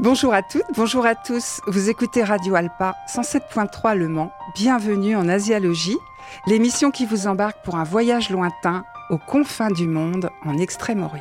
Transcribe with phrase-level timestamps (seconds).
[0.00, 1.60] Bonjour à toutes, bonjour à tous.
[1.66, 4.32] Vous écoutez Radio Alpa 107.3 Le Mans.
[4.54, 5.98] Bienvenue en Asialogie,
[6.46, 11.20] l'émission qui vous embarque pour un voyage lointain aux confins du monde en Extrême-Orient.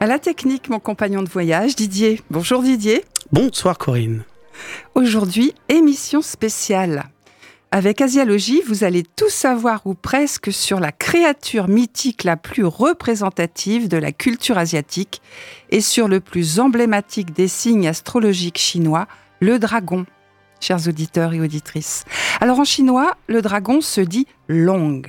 [0.00, 2.20] À la technique, mon compagnon de voyage, Didier.
[2.32, 3.04] Bonjour Didier.
[3.30, 4.24] Bonsoir Corinne.
[4.96, 7.10] Aujourd'hui, émission spéciale.
[7.72, 13.88] Avec Asialogie, vous allez tout savoir ou presque sur la créature mythique la plus représentative
[13.88, 15.20] de la culture asiatique
[15.70, 19.08] et sur le plus emblématique des signes astrologiques chinois,
[19.40, 20.06] le dragon.
[20.60, 22.04] Chers auditeurs et auditrices.
[22.40, 25.02] Alors en chinois, le dragon se dit long.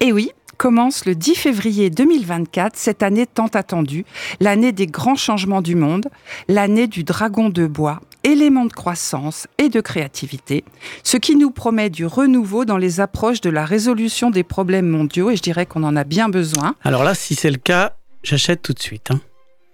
[0.00, 4.04] Et oui, commence le 10 février 2024, cette année tant attendue,
[4.40, 6.08] l'année des grands changements du monde,
[6.48, 10.64] l'année du dragon de bois, élément de croissance et de créativité,
[11.02, 15.30] ce qui nous promet du renouveau dans les approches de la résolution des problèmes mondiaux,
[15.30, 16.74] et je dirais qu'on en a bien besoin.
[16.84, 19.10] Alors là, si c'est le cas, j'achète tout de suite.
[19.10, 19.20] Hein.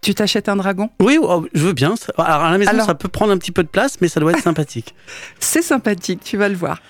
[0.02, 0.88] Tu t'achètes un dragon?
[1.00, 1.94] Oui, oh, je veux bien.
[2.16, 4.30] Alors à la maison, ça peut prendre un petit peu de place, mais ça doit
[4.30, 4.94] être sympathique.
[5.40, 6.80] C'est sympathique, tu vas le voir.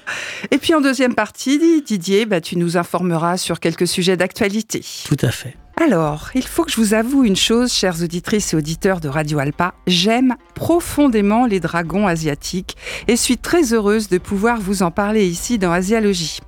[0.50, 4.84] Et puis en deuxième partie, Didier, bah, tu nous informeras sur quelques sujets d'actualité.
[5.06, 5.56] Tout à fait.
[5.78, 9.38] Alors, il faut que je vous avoue une chose, chères auditrices et auditeurs de Radio
[9.38, 15.26] Alpa, j'aime profondément les dragons asiatiques et suis très heureuse de pouvoir vous en parler
[15.26, 16.40] ici dans Asialogie.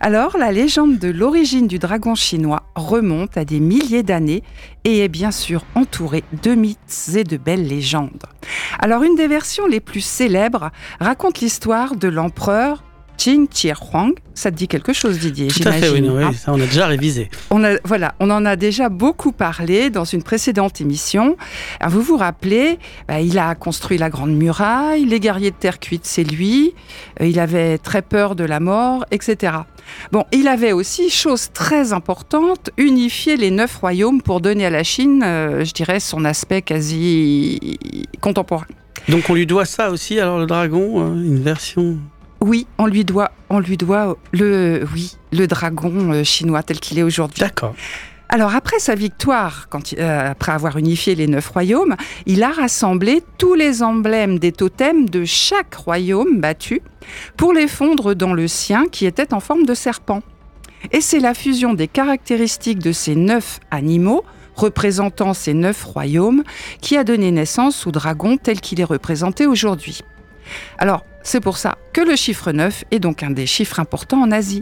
[0.00, 4.42] Alors, la légende de l'origine du dragon chinois remonte à des milliers d'années
[4.84, 8.24] et est bien sûr entourée de mythes et de belles légendes.
[8.78, 12.82] Alors, une des versions les plus célèbres raconte l'histoire de l'empereur
[13.16, 14.12] Qin Shi Huang.
[14.34, 16.86] Ça te dit quelque chose, Didier Tout à fait, oui, oui, ça on a déjà
[16.86, 17.30] révisé.
[17.50, 21.36] On a, voilà, on en a déjà beaucoup parlé dans une précédente émission.
[21.86, 26.04] vous vous rappelez, bah, il a construit la Grande Muraille, les guerriers de terre cuite,
[26.04, 26.74] c'est lui.
[27.20, 29.52] Euh, il avait très peur de la mort, etc.
[30.10, 34.82] Bon, il avait aussi, chose très importante, unifié les neuf royaumes pour donner à la
[34.82, 37.78] Chine, euh, je dirais, son aspect quasi
[38.20, 38.66] contemporain.
[39.08, 41.98] Donc on lui doit ça aussi, alors le dragon, euh, une version
[42.44, 46.98] oui, on lui doit, on lui doit le, oui, le dragon euh, chinois tel qu'il
[46.98, 47.40] est aujourd'hui.
[47.40, 47.74] D'accord.
[48.28, 51.96] Alors après sa victoire, quand, euh, après avoir unifié les neuf royaumes,
[52.26, 56.82] il a rassemblé tous les emblèmes des totems de chaque royaume battu
[57.36, 60.22] pour les fondre dans le sien qui était en forme de serpent.
[60.92, 64.22] Et c'est la fusion des caractéristiques de ces neuf animaux
[64.54, 66.44] représentant ces neuf royaumes
[66.82, 70.02] qui a donné naissance au dragon tel qu'il est représenté aujourd'hui.
[70.78, 74.30] Alors, c'est pour ça que le chiffre 9 est donc un des chiffres importants en
[74.30, 74.60] Asie.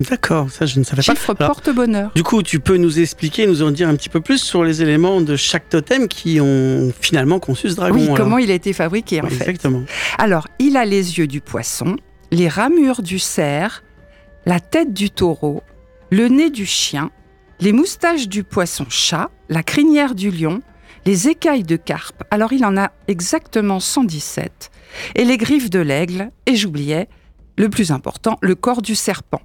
[0.00, 1.14] D'accord, ça je ne savais pas.
[1.14, 2.12] Chiffre porte-bonheur.
[2.14, 4.82] Du coup, tu peux nous expliquer, nous en dire un petit peu plus sur les
[4.82, 7.96] éléments de chaque totem qui ont finalement conçu ce dragon.
[7.96, 9.34] Oui, comment il a été fabriqué en fait.
[9.34, 9.82] Exactement.
[10.18, 11.96] Alors, il a les yeux du poisson,
[12.30, 13.82] les ramures du cerf,
[14.44, 15.62] la tête du taureau,
[16.10, 17.10] le nez du chien,
[17.60, 20.62] les moustaches du poisson-chat, la crinière du lion,
[21.06, 22.24] les écailles de carpe.
[22.30, 24.70] Alors, il en a exactement 117
[25.14, 27.08] et les griffes de l'aigle, et j'oubliais,
[27.56, 29.42] le plus important, le corps du serpent.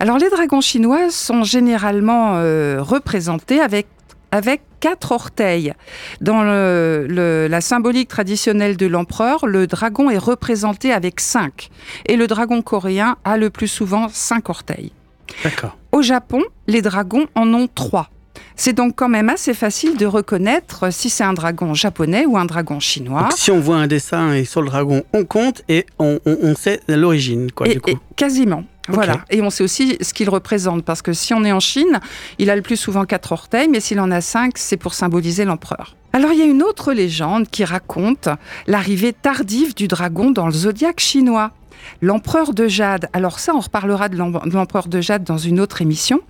[0.00, 3.86] Alors les dragons chinois sont généralement euh, représentés avec
[4.30, 5.72] avec quatre orteils.
[6.20, 11.70] Dans la symbolique traditionnelle de l'empereur, le dragon est représenté avec cinq.
[12.06, 14.92] Et le dragon coréen a le plus souvent cinq orteils.
[15.44, 15.78] D'accord.
[15.92, 18.10] Au Japon, les dragons en ont trois.
[18.60, 22.44] C'est donc quand même assez facile de reconnaître si c'est un dragon japonais ou un
[22.44, 23.28] dragon chinois.
[23.36, 26.18] si on voit un dessin et sur le dragon, on compte et on,
[26.56, 27.92] sait l'origine, quoi, du coup.
[28.16, 28.64] quasiment.
[28.88, 29.20] Voilà.
[29.30, 32.00] Et on sait aussi ce qu'il représente, parce que si on est en Chine,
[32.38, 35.44] il a le plus souvent quatre orteils, mais s'il en a cinq, c'est pour symboliser
[35.44, 35.94] l'empereur.
[36.12, 38.28] Alors il y a une autre légende qui raconte
[38.66, 41.52] l'arrivée tardive du dragon dans le zodiaque chinois.
[42.00, 46.20] L'empereur de Jade, alors ça on reparlera de l'empereur de Jade dans une autre émission,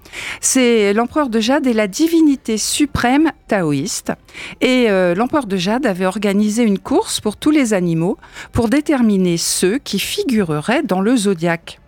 [0.41, 4.13] c'est l'empereur de Jade est la divinité suprême taoïste
[4.61, 8.19] et euh, l'empereur de Jade avait organisé une course pour tous les animaux
[8.53, 11.81] pour déterminer ceux qui figureraient dans le zodiaque.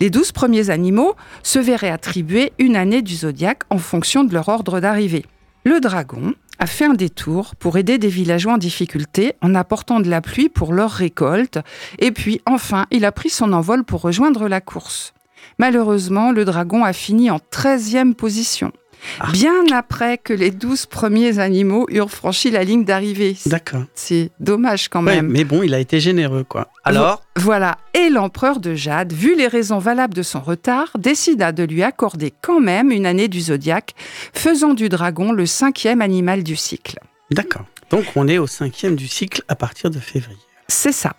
[0.00, 4.48] Les douze premiers animaux se verraient attribuer une année du zodiaque en fonction de leur
[4.48, 5.24] ordre d'arrivée.
[5.64, 10.08] Le dragon, a fait un détour pour aider des villageois en difficulté en apportant de
[10.08, 11.58] la pluie pour leur récolte.
[11.98, 15.12] Et puis, enfin, il a pris son envol pour rejoindre la course.
[15.58, 18.72] Malheureusement, le dragon a fini en 13e position.
[19.20, 19.30] Ah.
[19.32, 23.36] Bien après que les douze premiers animaux eurent franchi la ligne d'arrivée.
[23.46, 23.84] D'accord.
[23.94, 25.28] C'est dommage quand même.
[25.28, 26.68] mais bon, il a été généreux, quoi.
[26.84, 27.78] Alors Voilà.
[27.94, 32.32] Et l'empereur de Jade, vu les raisons valables de son retard, décida de lui accorder
[32.42, 33.94] quand même une année du zodiaque,
[34.32, 36.98] faisant du dragon le cinquième animal du cycle.
[37.30, 37.64] D'accord.
[37.90, 40.38] Donc on est au cinquième du cycle à partir de février.
[40.68, 41.14] C'est ça.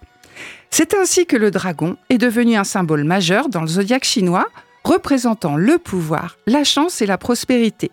[0.70, 4.48] C'est ainsi que le dragon est devenu un symbole majeur dans le zodiaque chinois,
[4.88, 7.92] représentant le pouvoir, la chance et la prospérité.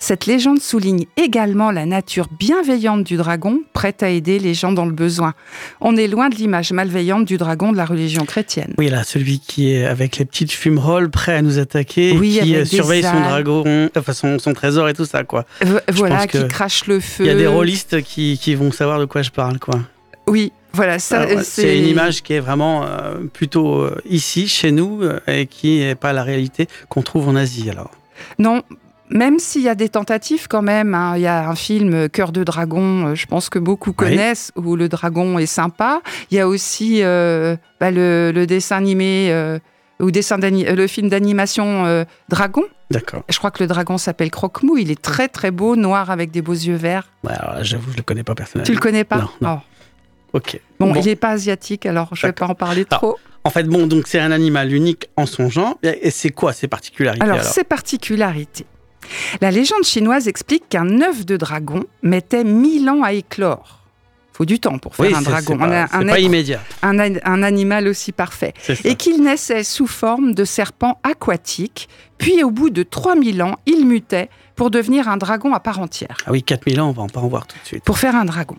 [0.00, 4.84] Cette légende souligne également la nature bienveillante du dragon, prête à aider les gens dans
[4.84, 5.34] le besoin.
[5.80, 8.74] On est loin de l'image malveillante du dragon de la religion chrétienne.
[8.78, 12.64] Oui, là, celui qui est avec les petites fumerolles, prêt à nous attaquer, qui euh,
[12.64, 15.44] surveille son dragon, enfin son, trésor et tout ça, quoi.
[15.92, 17.22] voilà, qui crache le feu.
[17.22, 19.78] Il y a des rôlistes qui, vont savoir de quoi je parle, quoi.
[20.26, 25.02] Oui, voilà, ça, c'est une image qui est vraiment euh, plutôt euh, ici, chez nous,
[25.26, 27.90] et qui n'est pas la réalité qu'on trouve en Asie, alors.
[28.38, 28.62] Non,
[29.12, 31.14] même s'il y a des tentatives quand même, hein.
[31.16, 34.74] il y a un film Cœur de dragon, euh, je pense que beaucoup connaissent, où
[34.74, 36.00] le dragon est sympa.
[36.30, 39.58] Il y a aussi euh, bah, le, dessin animé euh,
[40.00, 42.64] ou dessin le film d'animation Dragon.
[42.90, 43.22] D'accord.
[43.28, 44.76] Je crois que le dragon s'appelle Croque-Mou.
[44.76, 47.08] Il est très très beau, noir avec des beaux yeux verts.
[47.60, 48.66] j'avoue, je le connais pas personnellement.
[48.66, 49.30] Tu le connais pas?
[49.40, 49.58] Non.
[49.58, 49.58] Oh.
[50.32, 50.60] Ok.
[50.78, 53.18] Bon, il n'est pas asiatique, alors je vais pas en parler trop.
[53.44, 55.78] En fait, bon, donc c'est un animal unique en son genre.
[55.82, 58.66] Et c'est quoi ses particularités Alors, ses particularités.
[59.40, 63.80] La légende chinoise explique qu'un œuf de dragon mettait mille ans à éclore.
[64.32, 65.58] Faut du temps pour faire un dragon.
[65.60, 66.60] C'est pas, un, immédiat.
[66.82, 68.54] Un, animal aussi parfait.
[68.84, 73.86] Et qu'il naissait sous forme de serpent aquatique, puis au bout de 3000 ans, il
[73.86, 76.16] mutait pour devenir un dragon à part entière.
[76.26, 77.84] Ah oui, 4000 ans, on va en pas en voir tout de suite.
[77.84, 78.56] Pour faire un dragon.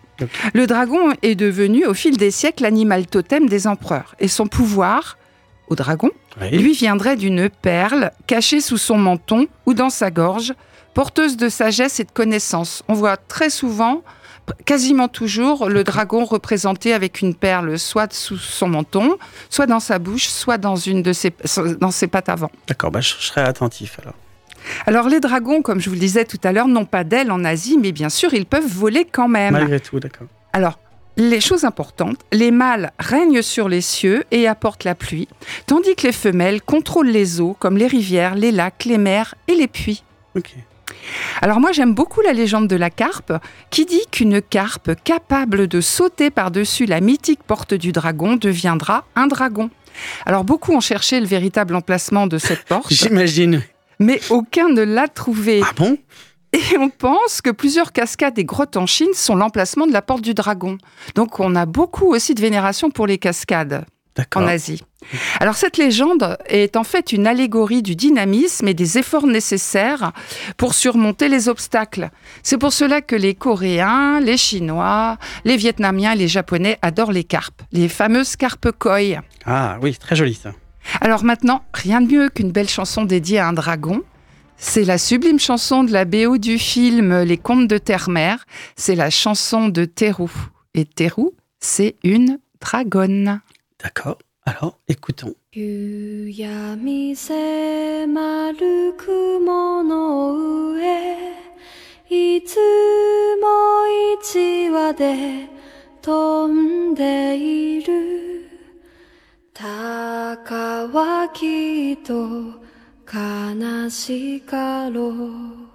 [0.54, 4.16] Le dragon est devenu, au fil des siècles, l'animal totem des empereurs.
[4.20, 5.18] Et son pouvoir,
[5.68, 6.10] au dragon,
[6.52, 10.54] lui viendrait d'une perle cachée sous son menton ou dans sa gorge,
[10.94, 12.84] porteuse de sagesse et de connaissance.
[12.88, 14.04] On voit très souvent,
[14.66, 19.18] quasiment toujours, le dragon représenté avec une perle soit sous son menton,
[19.50, 21.34] soit dans sa bouche, soit dans une de ses,
[21.80, 22.52] dans ses pattes avant.
[22.68, 24.16] D'accord, bah, je serai attentif alors.
[24.86, 27.44] Alors les dragons, comme je vous le disais tout à l'heure, n'ont pas d'ailes en
[27.44, 29.54] Asie, mais bien sûr, ils peuvent voler quand même.
[29.54, 30.28] Malgré tout, d'accord.
[30.54, 30.80] Alors,
[31.18, 35.28] les choses importantes, les mâles règnent sur les cieux et apportent la pluie,
[35.68, 39.56] tandis que les femelles contrôlent les eaux comme les rivières, les lacs, les mers et
[39.56, 40.04] les puits.
[41.42, 43.34] Alors moi j'aime beaucoup la légende de la carpe
[43.70, 49.28] qui dit qu'une carpe capable de sauter par-dessus la mythique porte du dragon deviendra un
[49.28, 49.70] dragon.
[50.26, 52.92] Alors beaucoup ont cherché le véritable emplacement de cette porte.
[52.92, 53.62] J'imagine.
[54.04, 55.62] Mais aucun ne l'a trouvé.
[55.64, 55.98] Ah bon?
[56.54, 60.22] Et on pense que plusieurs cascades et grottes en Chine sont l'emplacement de la porte
[60.22, 60.78] du dragon.
[61.16, 63.86] Donc on a beaucoup aussi de vénération pour les cascades
[64.36, 64.84] en Asie.
[65.40, 70.12] Alors cette légende est en fait une allégorie du dynamisme et des efforts nécessaires
[70.56, 72.10] pour surmonter les obstacles.
[72.44, 77.24] C'est pour cela que les Coréens, les Chinois, les Vietnamiens et les Japonais adorent les
[77.24, 79.24] carpes, les fameuses carpes koi.
[79.46, 80.52] Ah oui, très joli ça.
[81.02, 84.02] Alors maintenant, rien de mieux qu'une belle chanson dédiée à un dragon.
[84.58, 88.46] C'est la sublime chanson de la BO du film Les Contes de Terre-Mère.
[88.76, 90.32] C'est la chanson de Terou.
[90.74, 93.42] Et Terou, c'est une dragonne.
[93.84, 94.18] D'accord.
[94.46, 95.36] Alors, écoutons.
[112.04, 112.54] To
[113.06, 115.74] 悲しかろう。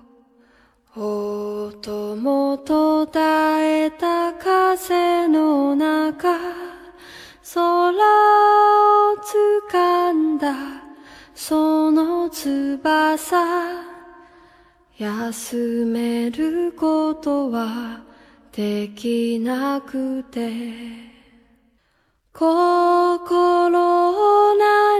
[1.00, 6.36] 音も途絶えた風の中
[7.54, 9.16] 空を
[9.70, 10.54] 掴んだ
[11.34, 13.36] その翼。
[14.96, 18.02] 休めることは
[18.50, 21.07] できなくて。
[22.38, 23.70] 心
[24.54, 24.97] な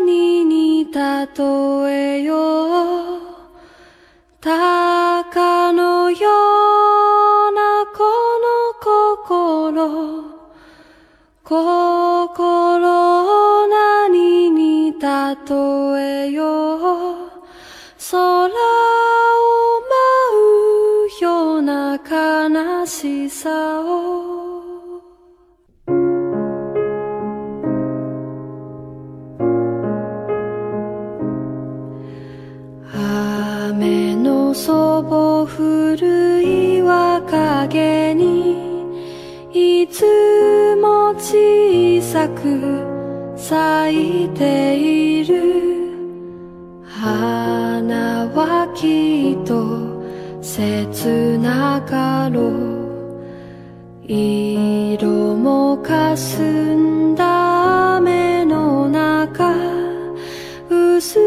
[54.07, 59.55] 色もかすんだ雨の中
[60.69, 61.19] 薄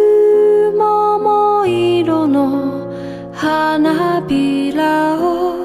[0.77, 5.55] 桃色の花びらを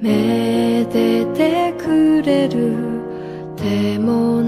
[0.00, 2.74] めでてくれる
[3.56, 4.43] でも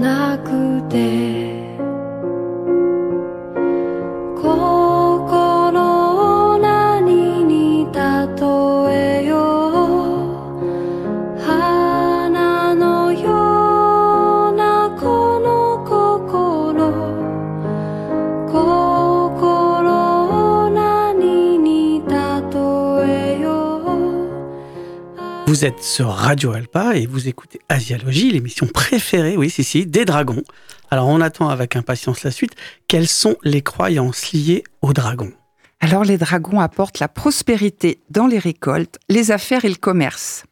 [25.57, 30.05] Vous êtes sur Radio Alpa et vous écoutez Asiologie, l'émission préférée, oui, c'est si, des
[30.05, 30.43] dragons.
[30.91, 32.51] Alors on attend avec impatience la suite.
[32.87, 35.33] Quelles sont les croyances liées aux dragons?
[35.79, 40.43] Alors les dragons apportent la prospérité dans les récoltes, les affaires et le commerce.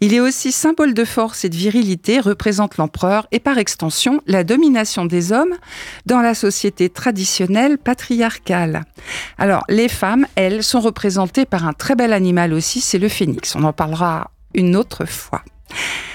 [0.00, 4.44] Il est aussi symbole de force et de virilité, représente l'empereur et par extension la
[4.44, 5.56] domination des hommes
[6.06, 8.84] dans la société traditionnelle patriarcale.
[9.38, 13.56] Alors les femmes, elles, sont représentées par un très bel animal aussi, c'est le phénix.
[13.56, 15.42] On en parlera une autre fois.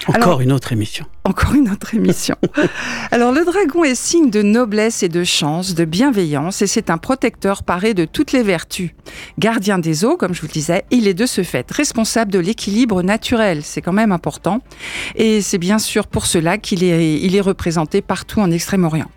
[0.06, 1.04] Encore une autre émission.
[1.24, 2.36] Encore une autre émission.
[3.10, 6.96] Alors le dragon est signe de noblesse et de chance, de bienveillance, et c'est un
[6.96, 8.90] protecteur paré de toutes les vertus.
[9.38, 12.38] Gardien des eaux, comme je vous le disais, il est de ce fait responsable de
[12.38, 14.62] l'équilibre naturel, c'est quand même important,
[15.14, 19.10] et c'est bien sûr pour cela qu'il est, il est représenté partout en Extrême-Orient.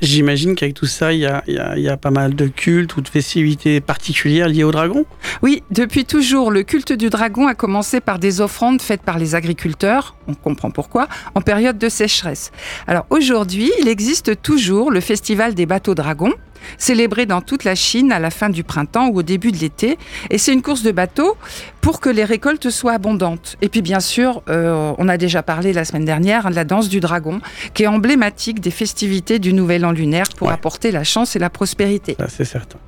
[0.00, 4.48] J'imagine qu'avec tout ça, il y, a, pas mal de cultes ou de festivités particulières
[4.48, 5.04] liées au dragon
[5.42, 9.34] Oui, depuis toujours, le culte du dragon a commencé par des offrandes faites par les
[9.34, 12.50] agriculteurs, on comprend pourquoi, en période de sécheresse.
[12.86, 16.34] Alors aujourd'hui, il existe toujours le festival des bateaux dragons,
[16.76, 19.98] célébré dans toute la Chine à la fin du printemps ou au début de l'été.
[20.30, 21.36] Et c'est une course de bateaux
[21.80, 23.56] pour que les récoltes soient abondantes.
[23.62, 26.88] Et puis bien sûr, euh, on a déjà parlé la semaine dernière de la danse
[26.88, 27.40] du dragon,
[27.74, 31.50] qui est emblématique des festivités du Nouvel An lunaire pour apporter la chance et la
[31.50, 32.16] prospérité.
[32.28, 32.78] c'est certain.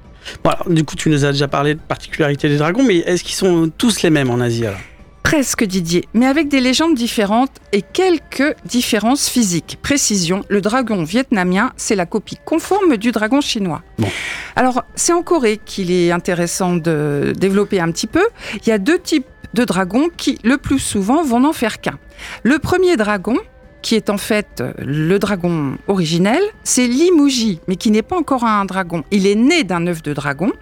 [0.68, 3.70] du coup, tu nous as déjà parlé de particularités des dragons, mais est-ce qu'ils sont
[3.76, 4.64] tous les mêmes en Asie
[5.22, 9.78] Presque Didier, mais avec des légendes différentes et quelques différences physiques.
[9.80, 13.82] Précision, le dragon vietnamien, c'est la copie conforme du dragon chinois.
[14.56, 18.26] Alors, c'est en Corée qu'il est intéressant de développer un petit peu.
[18.62, 21.98] Il y a deux types de dragons qui, le plus souvent, vont n'en faire qu'un.
[22.42, 23.36] Le premier dragon,
[23.82, 28.64] qui est en fait le dragon originel, c'est Limuji, mais qui n'est pas encore un
[28.64, 29.04] dragon.
[29.10, 30.52] Il est né d'un œuf de dragon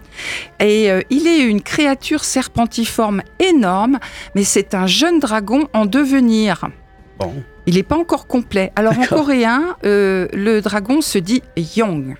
[0.60, 3.98] et euh, il est une créature serpentiforme énorme,
[4.34, 6.68] mais c'est un jeune dragon en devenir.
[7.66, 8.72] Il n'est pas encore complet.
[8.76, 11.42] Alors en coréen, euh, le dragon se dit
[11.76, 12.16] Yong.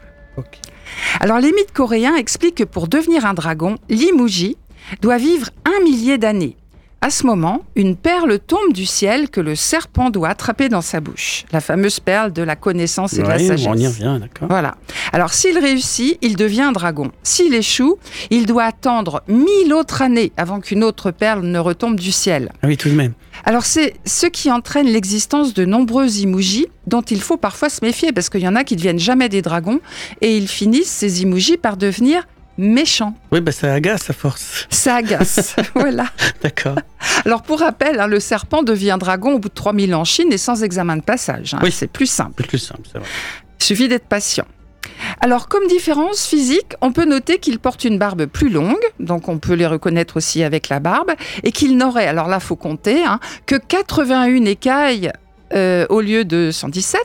[1.21, 4.57] Alors les mythes coréens expliquent que pour devenir un dragon, Limuji
[5.01, 6.58] doit vivre un millier d'années.
[7.01, 10.99] À ce moment, une perle tombe du ciel que le serpent doit attraper dans sa
[11.01, 11.45] bouche.
[11.53, 13.69] La fameuse perle de la connaissance et de la sagesse.
[13.69, 14.49] On y revient, d'accord.
[14.49, 14.75] Voilà.
[15.13, 17.13] Alors, s'il réussit, il devient un dragon.
[17.23, 17.99] S'il échoue,
[18.31, 22.51] il doit attendre mille autres années avant qu'une autre perle ne retombe du ciel.
[22.63, 23.13] Ah oui, tout de même.
[23.45, 28.13] Alors, c'est ce qui entraîne l'existence de nombreux imujis dont il faut parfois se méfier
[28.13, 29.81] parce qu'il y en a qui ne deviennent jamais des dragons
[30.21, 32.27] et ils finissent, ces imujis, par devenir
[32.59, 33.15] méchant.
[33.33, 34.67] Oui, bah ça agace à force.
[34.69, 36.07] Ça agace, voilà.
[36.43, 36.77] D'accord.
[37.25, 40.33] Alors pour rappel, hein, le serpent devient dragon au bout de 3000 ans en Chine
[40.33, 41.55] et sans examen de passage.
[41.55, 41.61] Hein.
[41.63, 42.45] Oui, c'est plus simple.
[42.45, 43.09] Plus simple, c'est vrai.
[43.61, 44.47] Il suffit d'être patient.
[45.21, 49.39] Alors, comme différence physique, on peut noter qu'il porte une barbe plus longue, donc on
[49.39, 51.13] peut les reconnaître aussi avec la barbe,
[51.43, 55.13] et qu'il n'aurait, alors là, faut compter, hein, que 81 écailles
[55.55, 57.01] euh, au lieu de 117.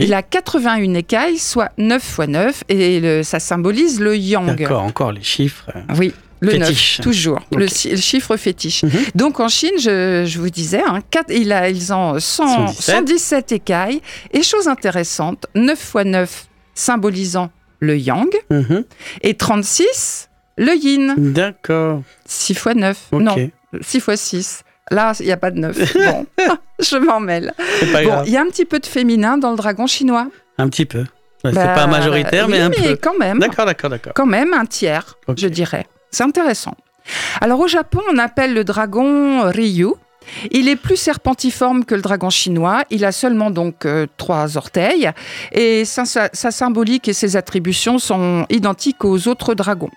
[0.00, 4.56] Il a 81 écailles, soit 9 fois 9, et ça symbolise le yang.
[4.56, 5.66] D'accord, encore les chiffres.
[5.98, 6.12] Oui.
[6.40, 8.84] Le 9, toujours, le, chiffre fétiche.
[8.84, 8.90] Mhm.
[9.16, 11.00] Donc en Chine, je, vous disais, hein,
[11.30, 13.52] il a, ils ont 117.
[13.52, 14.00] écailles.
[14.32, 17.50] Et chose intéressante, 9 fois 9 symbolisant
[17.80, 18.84] le yang, mhm.
[19.22, 21.14] et 36, le yin.
[21.16, 22.02] D'accord.
[22.26, 23.50] 6 fois 9, non,
[23.80, 24.62] 6 fois 6.
[24.90, 25.76] Là, il n'y a pas de neuf.
[25.94, 26.26] Bon,
[26.78, 27.52] je m'en mêle.
[27.92, 30.28] Bon, il y a un petit peu de féminin dans le dragon chinois.
[30.58, 31.04] Un petit peu.
[31.44, 33.38] c'est bah, pas majoritaire, mais un mais quand même.
[33.38, 34.12] D'accord, d'accord, d'accord.
[34.14, 35.86] Quand même un tiers, je dirais.
[36.10, 36.74] C'est intéressant.
[37.40, 39.94] Alors au Japon, on appelle le dragon Ryu.
[40.50, 42.84] Il est plus serpentiforme que le dragon chinois.
[42.90, 45.10] Il a seulement donc euh, trois orteils
[45.52, 49.90] et sa, symbolique et ses attributions sont identiques aux autres dragons.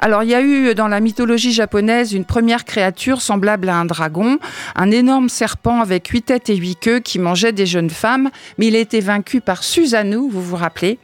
[0.00, 3.84] Alors il y a eu dans la mythologie japonaise une première créature semblable à un
[3.84, 4.38] dragon,
[4.74, 8.68] un énorme serpent avec huit têtes et huit queues qui mangeait des jeunes femmes, mais
[8.68, 10.98] il a été vaincu par Susanoo, vous vous rappelez,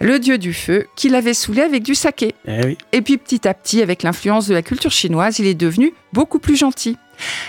[0.00, 2.34] le dieu du feu, qui l'avait saoulé avec du saké.
[2.46, 5.92] Eh et puis petit à petit, avec l'influence de la culture chinoise, il est devenu
[6.12, 6.96] beaucoup plus gentil.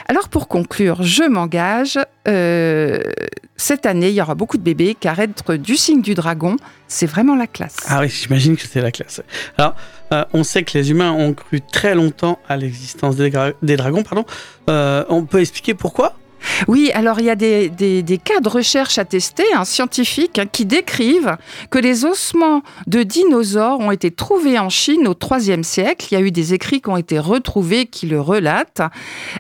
[0.08, 2.00] Alors pour conclure, je m'engage.
[2.28, 3.00] Euh,
[3.56, 7.06] cette année, il y aura beaucoup de bébés car être du signe du dragon, c'est
[7.06, 7.78] vraiment la classe.
[7.88, 9.22] Ah oui, j'imagine que c'est la classe.
[9.58, 9.76] Alors,
[10.12, 13.30] euh, on sait que les humains ont cru très longtemps à l'existence des,
[13.78, 14.04] dragons.
[14.04, 14.26] Pardon.
[14.70, 16.16] Euh, on peut expliquer pourquoi?
[16.68, 21.38] Oui, alors il y a des, cas de recherche attestés, hein, scientifiques, hein, qui décrivent
[21.70, 26.08] que les ossements de dinosaures ont été trouvés en Chine au IIIe siècle.
[26.12, 28.82] Il y a eu des écrits qui ont été retrouvés qui le relatent,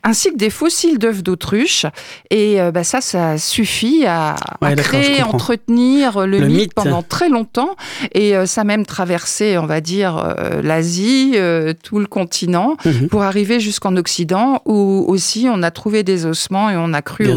[0.03, 1.86] ainsi que des fossiles d'œufs d'autruche.
[2.29, 4.36] Et euh, bah, ça, ça suffit à,
[4.77, 7.75] créer, entretenir le, mythe, pendant très longtemps.
[8.13, 11.36] Et euh, ça a même traversé, on va dire, euh, l'Asie,
[11.83, 13.07] tout le continent, mhm.
[13.10, 17.28] pour arriver jusqu'en Occident, où aussi on a trouvé des ossements et on a cru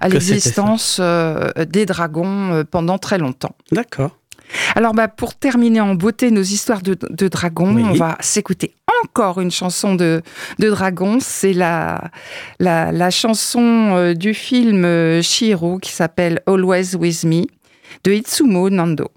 [0.00, 3.54] à l'existence euh, des dragons euh, pendant très longtemps.
[3.72, 4.16] D'accord.
[4.74, 8.74] Alors, bah, pour terminer en beauté nos histoires de, dragons, on va s'écouter
[9.04, 10.22] encore une chanson de,
[10.58, 11.18] de dragons.
[11.20, 12.10] C'est la,
[12.58, 17.42] la, chanson euh, du film Shiro qui s'appelle Always With Me
[18.04, 19.10] de Itsumo Nando.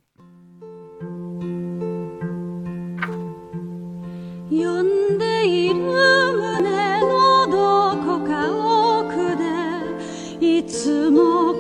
[10.72, 11.50] いつ。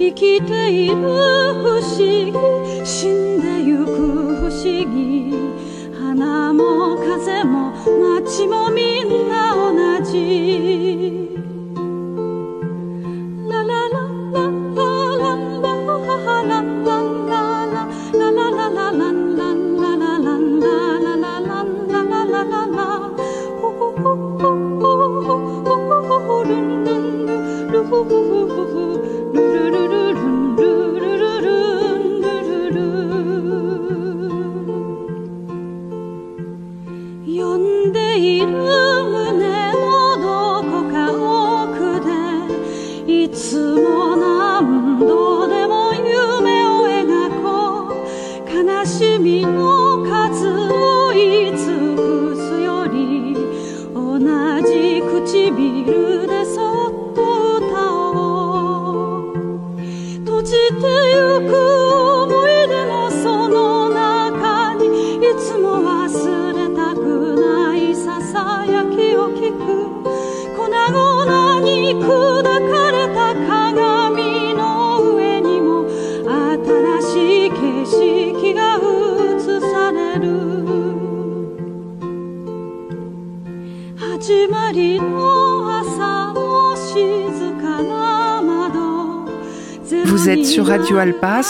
[0.00, 1.02] 生きている不
[1.78, 2.32] 思議
[2.86, 3.90] 死んでゆく
[4.36, 5.34] 不思議。
[5.94, 7.70] 花も風も
[8.16, 10.89] 街もみんな同じ。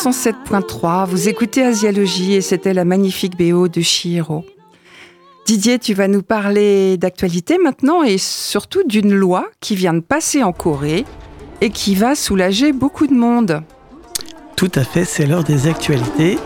[0.02, 4.46] 107.3, vous écoutez Asialogie et c'était la magnifique BO de Shihiro.
[5.44, 10.42] Didier, tu vas nous parler d'actualité maintenant et surtout d'une loi qui vient de passer
[10.42, 11.04] en Corée
[11.60, 13.62] et qui va soulager beaucoup de monde.
[14.56, 16.38] Tout à fait, c'est l'heure des actualités.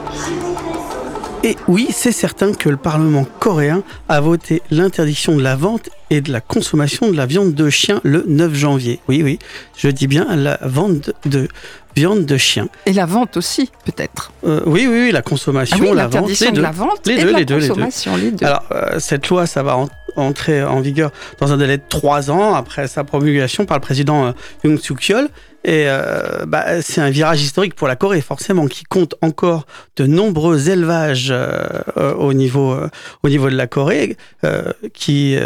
[1.45, 6.23] Et oui, c'est certain que le Parlement coréen a voté l'interdiction de la vente et
[6.23, 9.01] de la consommation de la viande de chien le 9 janvier.
[9.09, 9.39] Oui, oui,
[9.77, 11.49] je dis bien la vente de
[11.95, 12.69] viande de chien.
[12.87, 14.33] Et la vente aussi, peut-être.
[14.47, 16.63] Euh, oui, oui, la consommation, ah la vente, les deux.
[16.63, 18.47] la vente et la consommation, les deux.
[18.47, 19.77] Alors, euh, cette loi, ça va
[20.17, 24.29] entrer en vigueur dans un délai de trois ans après sa promulgation par le président
[24.29, 24.33] euh,
[24.65, 25.29] Yoon Suk-yeol.
[25.65, 30.05] Et euh, bah, c'est un virage historique pour la Corée, forcément, qui compte encore de
[30.05, 32.91] nombreux élevages euh, au, niveau, euh,
[33.23, 34.17] au niveau de la Corée,
[34.93, 35.37] qui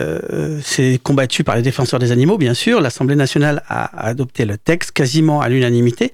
[0.63, 2.81] s'est combattu par les défenseurs des animaux, bien sûr.
[2.81, 6.11] L'Assemblée nationale a adopté le texte quasiment à l'unanimité.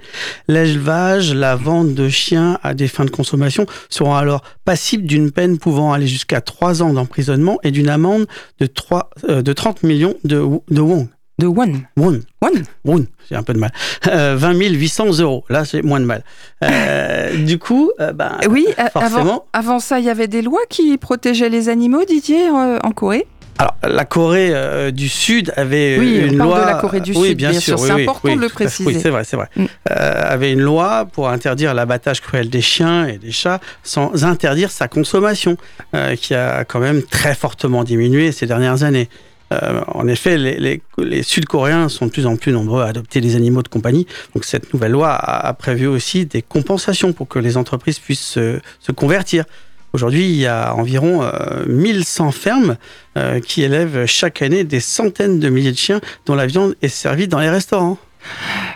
[0.48, 5.58] L'élevage, la vente de chiens à des fins de consommation seront alors passibles d'une peine
[5.58, 8.26] pouvant aller jusqu'à 3 ans d'emprisonnement et d'une amende
[8.60, 11.08] de, 3, de 30 millions de, de won.
[11.38, 11.82] De won.
[11.96, 12.20] Won.
[12.40, 12.50] Won.
[12.84, 13.06] Won.
[13.28, 13.72] J'ai un peu de mal.
[14.06, 15.44] Euh, 20 800 euros.
[15.48, 16.22] Là, c'est moins de mal.
[16.62, 19.18] Euh, du coup, euh, ben, oui, forcément.
[19.20, 22.92] Avant, avant, ça, il y avait des lois qui protégeaient les animaux, Didier, euh, en
[22.92, 23.26] Corée?
[23.58, 26.60] Alors, la Corée euh, du Sud avait Oui, une on parle loi.
[26.62, 28.84] de la Corée du oui, Sud, bien sûr, oui, c'est important de le préciser.
[28.84, 29.48] Oui, c'est vrai, c'est vrai.
[29.56, 29.64] Mm.
[29.90, 34.72] Euh, avait une loi pour interdire l'abattage cruel des chiens et des chats sans interdire
[34.72, 35.56] sa consommation,
[35.94, 39.08] euh, qui a quand même très fortement diminué ces dernières années.
[39.52, 43.20] Euh, en effet, les, les- les Sud-Coréens sont de plus en plus nombreux à adopter
[43.20, 44.06] des animaux de compagnie.
[44.34, 48.20] Donc cette nouvelle loi a, a prévu aussi des compensations pour que les entreprises puissent
[48.26, 49.44] se, se convertir.
[49.92, 52.76] Aujourd'hui, il y a environ euh, 1100 fermes
[53.16, 56.88] euh, qui élèvent chaque année des centaines de milliers de chiens dont la viande est
[56.88, 57.98] servie dans les restaurants.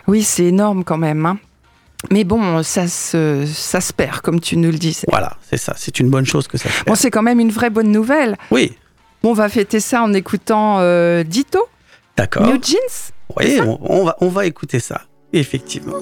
[0.07, 1.27] Oui, c'est énorme quand même.
[1.27, 1.39] hein.
[2.13, 4.97] Mais bon, ça se, ça se perd, comme tu nous le dis.
[5.09, 5.75] Voilà, c'est ça.
[5.77, 7.01] C'est une bonne chose que ça se Bon, fasse.
[7.01, 8.37] c'est quand même une vraie bonne nouvelle.
[8.53, 8.75] Oui, Bon,
[9.29, 11.67] on va fêter ça en écoutant euh, Ditto,
[12.17, 12.47] d'accord.
[12.47, 13.12] New Jeans.
[13.37, 15.97] Oui, on, on va, on va écouter ça, effectivement.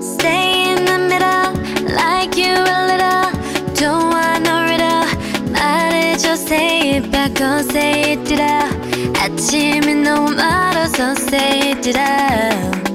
[0.00, 3.30] Stay in the middle, like you a little.
[3.74, 4.09] Don't
[7.19, 8.73] say it back, oh, say it out.
[9.19, 12.85] 아침이 너무 멀어서 say it out.
[12.85, 12.88] 훌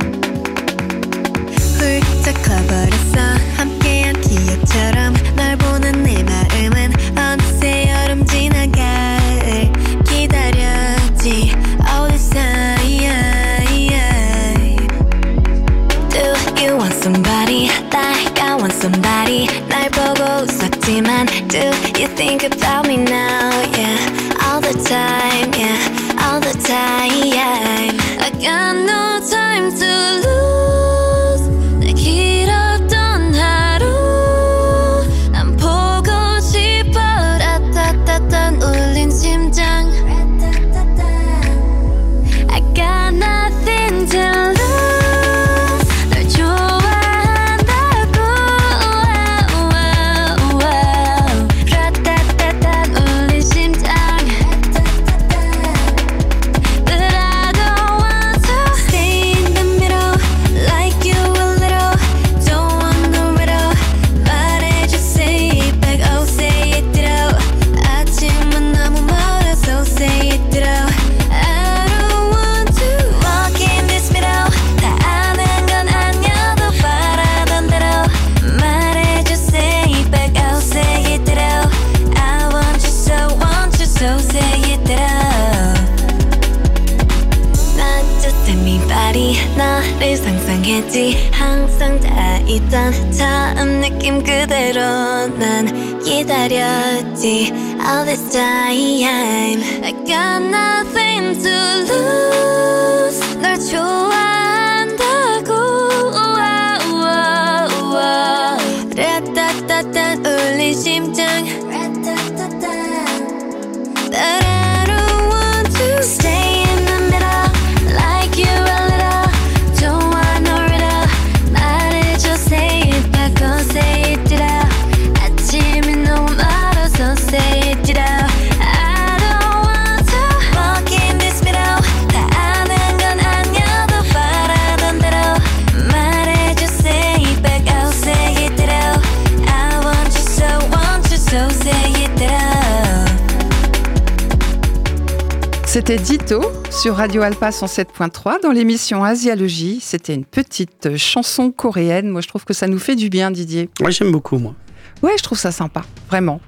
[145.88, 149.78] C'était Ditto sur Radio Alpa 107.3 dans l'émission Asialogie.
[149.80, 152.10] C'était une petite chanson coréenne.
[152.10, 153.69] Moi, je trouve que ça nous fait du bien, Didier.
[153.80, 154.56] Moi, j'aime beaucoup, moi.
[155.04, 156.41] Ouais, je trouve ça sympa, vraiment.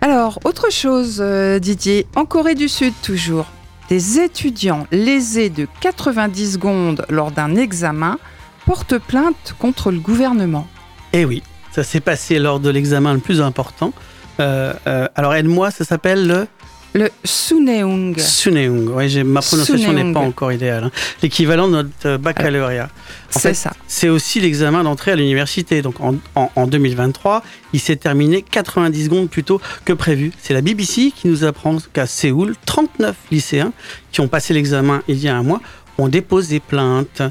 [0.00, 3.44] Alors, autre chose, euh, Didier, en Corée du Sud toujours,
[3.90, 8.18] des étudiants lésés de 90 secondes lors d'un examen
[8.64, 10.66] portent plainte contre le gouvernement.
[11.12, 13.92] Eh oui, ça s'est passé lors de l'examen le plus important.
[14.40, 16.46] Euh, euh, alors, aide-moi, ça s'appelle le
[16.94, 18.18] Le Suneung.
[18.18, 19.06] Suneung.
[19.06, 20.84] J'ai- ma prononciation n'est pas encore idéale.
[20.84, 20.90] hein.
[21.22, 22.88] L'équivalent de notre euh, baccalauréat.
[23.30, 23.72] C'est ça.
[23.86, 25.82] C'est aussi l'examen d'entrée à l'université.
[25.82, 27.42] Donc en, en- en 2023,
[27.74, 30.32] il s'est terminé 90 secondes plus tôt que prévu.
[30.42, 33.72] C'est la BBC qui nous apprend qu'à Séoul, 39 lycéens
[34.10, 35.60] qui ont passé l'examen il y a un mois
[35.98, 37.22] ont déposé plainte.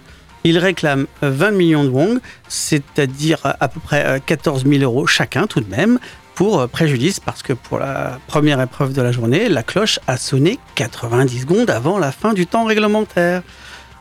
[0.44, 4.84] Ils réclament euh, 20 millions de won, c'est-à-dire euh, à peu près euh, 14 000
[4.84, 6.00] euros chacun tout de même,
[6.38, 10.18] pour euh, préjudice parce que pour la première épreuve de la journée, la cloche a
[10.18, 13.42] sonné 90 secondes avant la fin du temps réglementaire.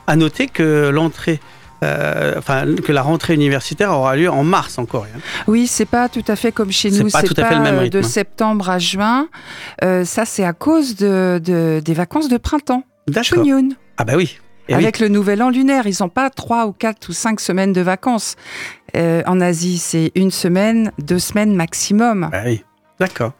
[0.07, 1.41] À noter que l'entrée
[1.83, 5.09] euh, enfin, que la rentrée universitaire aura lieu en mars en Corée.
[5.17, 5.21] hein.
[5.47, 7.11] Oui, c'est pas tout à fait comme chez C'est nous.
[7.11, 7.99] pas tout à fait le même euh, rythme.
[7.99, 9.29] de septembre à juin.
[9.85, 12.85] Euh, ça, c'est à cause de, de- des vacances de printemps.
[13.09, 13.45] D'accord.
[13.99, 14.39] Ah bah oui.
[14.69, 14.83] Et oui.
[14.83, 17.81] Avec le nouvel an lunaire, ils n'ont pas trois ou quatre ou cinq semaines de
[17.83, 18.35] vacances.
[18.97, 22.29] Euh, en Asie, c'est une semaine, deux semaines maximum.
[22.33, 22.65] Bah oui,
[22.99, 23.33] d'accord.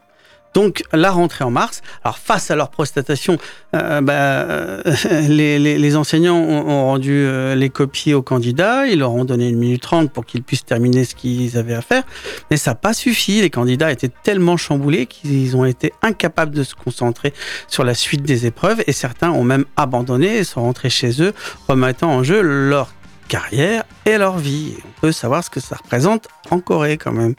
[0.53, 1.81] Donc la rentrée en mars.
[2.03, 3.37] Alors face à leur prostatation,
[3.75, 4.81] euh, bah, euh,
[5.27, 8.87] les, les- enseignants ont, rendu les copies aux candidats.
[8.87, 11.81] Ils leur ont donné une minute trente pour qu'ils puissent terminer ce qu'ils avaient à
[11.81, 12.03] faire.
[12.49, 13.41] Mais ça n'a pas suffi.
[13.41, 17.33] Les candidats étaient tellement chamboulés qu'ils ont été incapables de se concentrer
[17.67, 18.81] sur la suite des épreuves.
[18.87, 21.33] Et certains ont même abandonné et sont rentrés chez eux,
[21.67, 22.89] remettant en jeu leur
[23.27, 24.75] carrière et leur vie.
[24.85, 27.35] On peut savoir ce que ça représente en Corée quand même.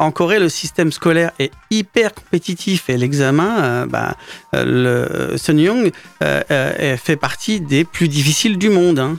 [0.00, 4.16] En Corée, le système scolaire est hyper compétitif et l'examen, euh, bah,
[4.56, 5.92] euh, le Sunyoung
[6.24, 8.98] euh, euh, fait partie des plus difficiles du monde.
[8.98, 9.18] hein.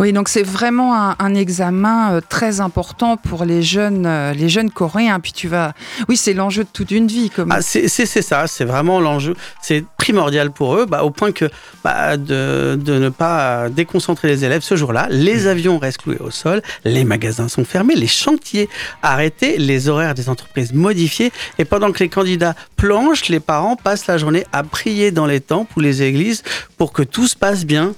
[0.00, 4.48] Oui, donc c'est vraiment un, un examen euh, très important pour les jeunes, euh, les
[4.48, 5.20] jeunes coréens.
[5.20, 5.72] Puis tu vas,
[6.08, 7.30] oui, c'est l'enjeu de toute une vie.
[7.30, 7.50] Comme...
[7.52, 9.34] Ah, c'est ça, c'est vraiment l'enjeu.
[9.62, 11.48] C'est primordial pour eux, bah, au point que
[11.82, 15.06] bah, de, de ne pas déconcentrer les élèves ce jour-là.
[15.10, 18.68] Les avions restent cloués au sol, les magasins sont fermés, les chantiers
[19.02, 21.32] arrêtés, les horaires des entreprises modifiés.
[21.58, 25.40] Et pendant que les candidats planchent, les parents passent la journée à prier dans les
[25.40, 26.42] temples ou les églises
[26.76, 27.94] pour que tout se passe bien.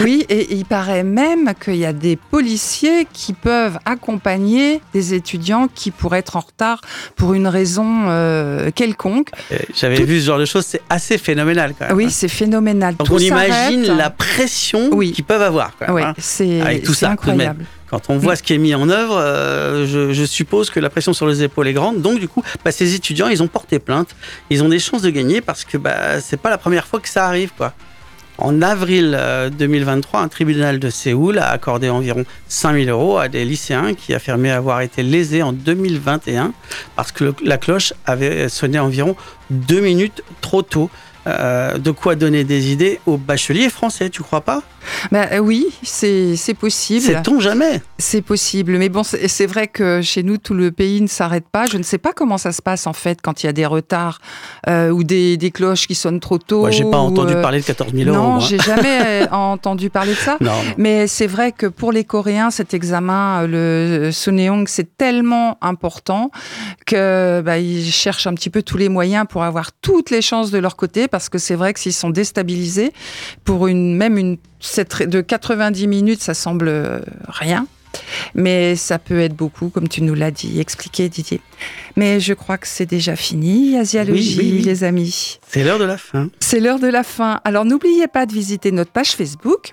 [0.00, 5.68] Oui, et il paraît même qu'il y a des policiers qui peuvent accompagner des étudiants
[5.72, 6.80] qui pourraient être en retard
[7.16, 9.30] pour une raison euh, quelconque.
[9.52, 11.96] Euh, J'avais Tout- vu ce genre de choses, c'est assez phénoménal quand même.
[11.96, 12.10] Oui, hein.
[12.10, 12.96] c'est phénoménal.
[12.96, 15.12] Donc Tout on imagine la pression Oui.
[15.12, 15.72] qu'ils peuvent avoir.
[15.78, 16.14] quand même, Oui, hein.
[16.18, 17.30] c'est Avec tout ça, tout même.
[17.30, 17.64] incroyable.
[17.90, 20.90] Quand on voit ce qui est mis en œuvre, euh, je, je suppose que la
[20.90, 22.02] pression sur les épaules est grande.
[22.02, 24.08] Donc du coup, bah, ces étudiants, ils ont porté plainte.
[24.50, 27.08] Ils ont des chances de gagner parce que bah, c'est pas la première fois que
[27.08, 27.50] ça arrive.
[27.56, 27.72] quoi.
[28.40, 33.44] En avril euh, 2023, un tribunal de Séoul a accordé environ 5000 euros à des
[33.44, 36.52] lycéens qui affirmaient avoir été lésés en 2021
[36.94, 39.16] parce que la cloche avait sonné environ
[39.50, 40.88] deux minutes trop tôt.
[41.28, 44.62] Euh, de quoi donner des idées aux bacheliers français, tu crois pas?
[45.12, 47.04] Bah, euh, oui, c'est c'est possible.
[47.04, 47.80] Sait-on jamais?
[47.98, 48.78] C'est possible.
[48.78, 51.66] Mais bon, c'est vrai que chez nous, tout le pays ne s'arrête pas.
[51.66, 53.66] Je ne sais pas comment ça se passe en fait quand il y a des
[53.66, 54.20] retards
[54.68, 56.60] euh, ou des, des cloches qui sonnent trop tôt.
[56.60, 58.16] Moi, j'ai pas ou, entendu euh, parler de 14 000 euros.
[58.16, 60.36] Non, j'ai jamais entendu parler de ça.
[60.40, 60.52] Non.
[60.76, 66.30] Mais c'est vrai que pour les Coréens, cet examen, le Soneong, c'est tellement important
[66.86, 70.50] que bah, ils cherchent un petit peu tous les moyens pour avoir toutes les chances
[70.50, 72.92] de leur côté, parce que c'est vrai que s'ils sont déstabilisés,
[73.44, 74.36] pour une même une
[75.06, 77.66] de 90 minutes, ça semble euh, rien.
[78.34, 81.40] Mais ça peut être beaucoup, comme tu nous l'as dit, expliqué Didier.
[81.96, 84.62] Mais je crois que c'est déjà fini, Asialogie, Oui, oui, oui.
[84.62, 85.40] les amis.
[85.48, 86.28] C'est l'heure de la fin.
[86.38, 87.40] C'est l'heure de la fin.
[87.44, 89.72] Alors n'oubliez pas de visiter notre page Facebook.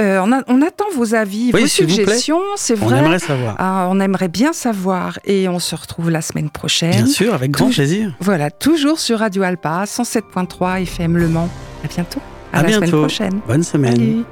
[0.00, 2.98] Euh, on, a- on attend vos avis, Oui, vos suggestions, c'est On vrai.
[3.00, 3.54] aimerait savoir.
[3.58, 6.90] Ah, on aimerait bien savoir et on se retrouve la semaine prochaine.
[6.92, 8.14] Bien sûr, avec grand plaisir.
[8.20, 11.48] Voilà, toujours sur Radio Alpa, 107.3 FM Le Mans.
[11.84, 12.20] À bientôt.
[12.52, 13.40] À, À la semaine prochaine.
[13.46, 13.96] Bonne semaine.
[13.96, 14.24] Salut.